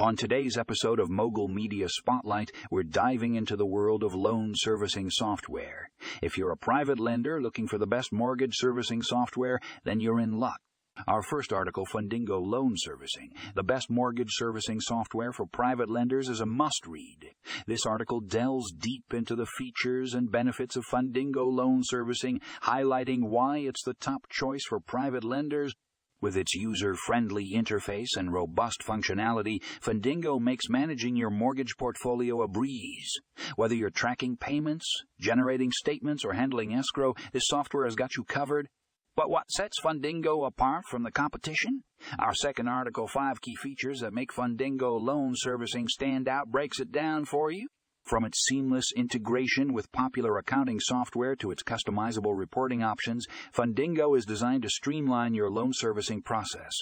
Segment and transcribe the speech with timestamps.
[0.00, 5.10] On today's episode of Mogul Media Spotlight, we're diving into the world of loan servicing
[5.10, 5.90] software.
[6.22, 10.38] If you're a private lender looking for the best mortgage servicing software, then you're in
[10.38, 10.60] luck.
[11.08, 16.40] Our first article, Fundingo Loan Servicing, the best mortgage servicing software for private lenders, is
[16.40, 17.32] a must read.
[17.66, 23.58] This article delves deep into the features and benefits of Fundingo Loan Servicing, highlighting why
[23.58, 25.74] it's the top choice for private lenders
[26.20, 33.12] with its user-friendly interface and robust functionality, Fundingo makes managing your mortgage portfolio a breeze.
[33.56, 34.86] Whether you're tracking payments,
[35.20, 38.68] generating statements, or handling escrow, this software has got you covered.
[39.16, 41.82] But what sets Fundingo apart from the competition?
[42.18, 46.92] Our second article, Five Key Features That Make Fundingo Loan Servicing Stand Out, breaks it
[46.92, 47.68] down for you.
[48.08, 54.24] From its seamless integration with popular accounting software to its customizable reporting options, Fundingo is
[54.24, 56.72] designed to streamline your loan servicing process.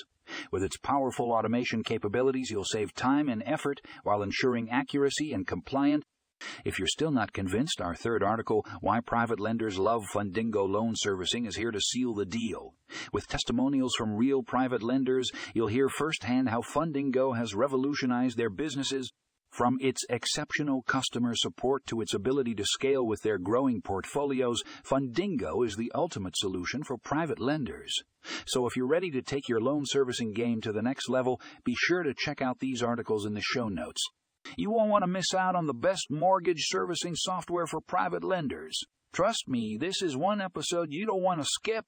[0.52, 6.04] With its powerful automation capabilities, you'll save time and effort while ensuring accuracy and compliance.
[6.64, 11.44] If you're still not convinced, our third article, Why Private Lenders Love Fundingo Loan Servicing,
[11.46, 12.74] is here to seal the deal.
[13.12, 19.10] With testimonials from real private lenders, you'll hear firsthand how Fundingo has revolutionized their businesses
[19.56, 25.66] from its exceptional customer support to its ability to scale with their growing portfolios, Fundingo
[25.66, 27.94] is the ultimate solution for private lenders.
[28.46, 31.74] So if you're ready to take your loan servicing game to the next level, be
[31.74, 34.02] sure to check out these articles in the show notes.
[34.58, 38.78] You won't want to miss out on the best mortgage servicing software for private lenders.
[39.14, 41.86] Trust me, this is one episode you don't want to skip.